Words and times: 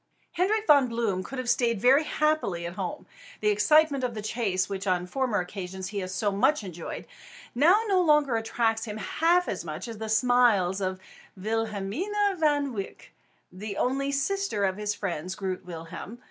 Hendrik 0.31 0.65
Von 0.65 0.87
Bloom 0.87 1.23
could 1.23 1.37
have 1.37 1.47
stayed 1.47 1.79
very 1.79 2.03
happily 2.05 2.65
at 2.65 2.73
home. 2.73 3.05
The 3.39 3.49
excitement 3.49 4.03
of 4.03 4.15
the 4.15 4.21
chase, 4.23 4.67
which 4.67 4.87
on 4.87 5.05
former 5.05 5.39
occasions 5.39 5.89
he 5.89 5.99
had 5.99 6.09
so 6.09 6.31
much 6.31 6.63
enjoyed, 6.63 7.05
now 7.53 7.79
no 7.85 8.01
longer 8.01 8.35
attracts 8.35 8.85
him 8.85 8.97
half 8.97 9.45
so 9.45 9.63
much 9.67 9.87
as 9.87 9.99
the 9.99 10.09
smiles 10.09 10.81
of 10.81 10.99
Wilhelmina 11.37 12.35
Van 12.39 12.73
Wyk, 12.73 13.13
the 13.51 13.77
only 13.77 14.11
sister 14.11 14.65
of 14.65 14.77
his 14.77 14.95
friends 14.95 15.35
Groot 15.35 15.65
Willem 15.65 15.85
and 15.91 15.95
Arend. 16.13 16.19